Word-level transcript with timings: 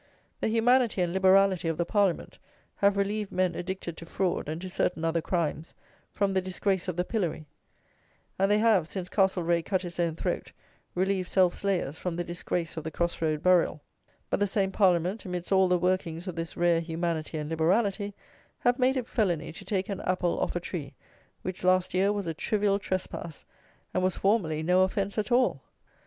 The 0.39 0.47
"humanity 0.47 1.03
and 1.03 1.13
liberality" 1.13 1.67
of 1.67 1.77
the 1.77 1.85
Parliament 1.85 2.39
have 2.77 2.97
relieved 2.97 3.31
men 3.31 3.53
addicted 3.53 3.95
to 3.97 4.05
fraud 4.07 4.49
and 4.49 4.59
to 4.61 4.67
certain 4.67 5.05
other 5.05 5.21
crimes 5.21 5.75
from 6.09 6.33
the 6.33 6.41
disgrace 6.41 6.87
of 6.87 6.95
the 6.95 7.03
pillory, 7.05 7.45
and 8.39 8.49
they 8.49 8.57
have, 8.57 8.87
since 8.87 9.09
Castlereagh 9.09 9.63
cut 9.63 9.83
his 9.83 9.99
own 9.99 10.15
throat, 10.15 10.53
relieved 10.95 11.29
self 11.29 11.53
slayers 11.53 11.99
from 11.99 12.15
the 12.15 12.23
disgrace 12.23 12.77
of 12.77 12.83
the 12.83 12.89
cross 12.89 13.21
road 13.21 13.43
burial; 13.43 13.79
but 14.31 14.39
the 14.39 14.47
same 14.47 14.71
Parliament, 14.71 15.23
amidst 15.23 15.51
all 15.51 15.67
the 15.67 15.77
workings 15.77 16.27
of 16.27 16.35
this 16.35 16.57
rare 16.57 16.79
humanity 16.79 17.37
and 17.37 17.51
liberality, 17.51 18.15
have 18.57 18.79
made 18.79 18.97
it 18.97 19.07
felony 19.07 19.51
to 19.51 19.63
take 19.63 19.87
an 19.87 20.01
apple 20.01 20.39
off 20.39 20.55
a 20.55 20.59
tree, 20.59 20.95
which 21.43 21.63
last 21.63 21.93
year 21.93 22.11
was 22.11 22.25
a 22.25 22.33
trivial 22.33 22.79
trespass, 22.79 23.45
and 23.93 24.01
was 24.01 24.15
formerly 24.15 24.63
no 24.63 24.81
offence 24.81 25.19
at 25.19 25.31
all! 25.31 25.61